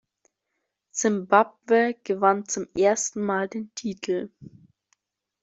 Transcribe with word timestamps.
Simbabwe 0.91 1.93
gewann 2.03 2.45
zum 2.47 2.65
ersten 2.73 3.21
Mal 3.21 3.47
den 3.47 3.71
Titel. 3.75 4.31